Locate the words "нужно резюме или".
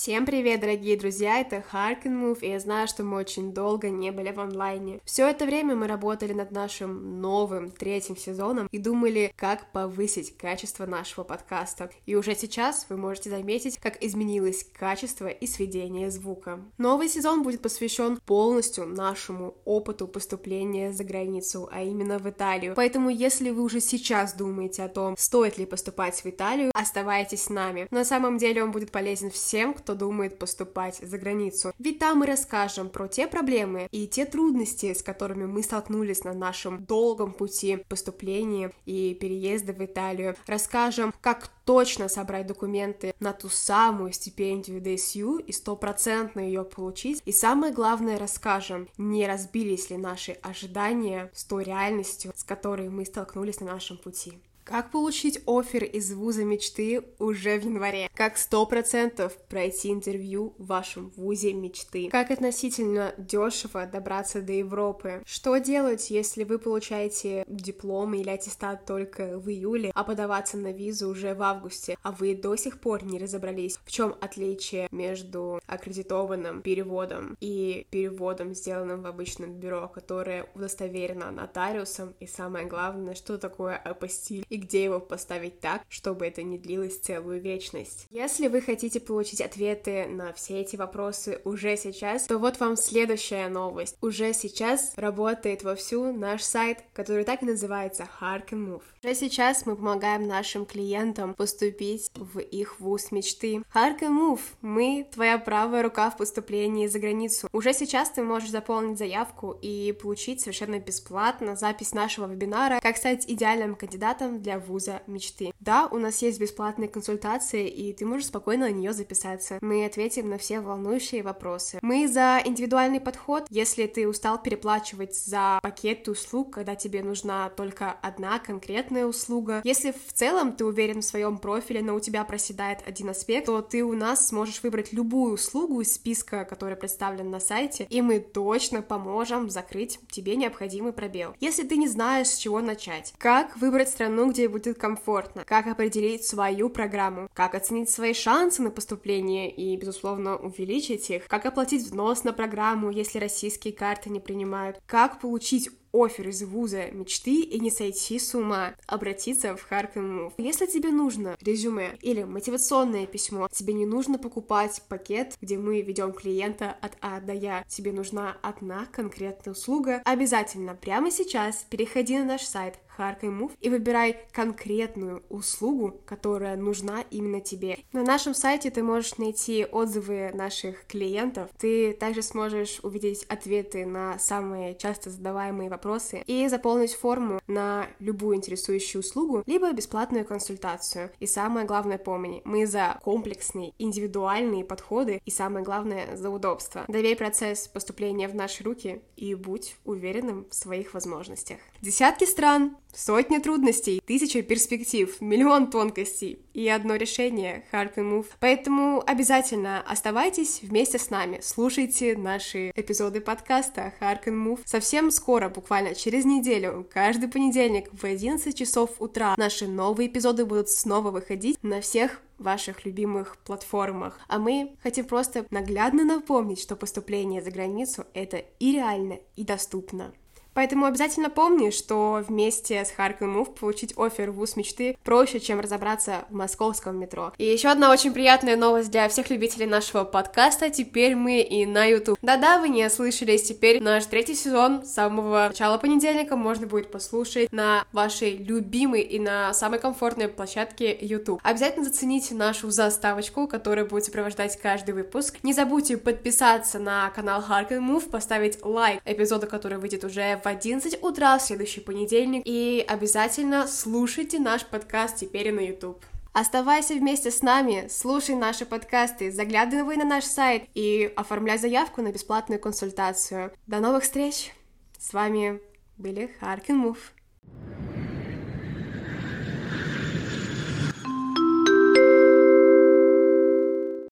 160.90-162.22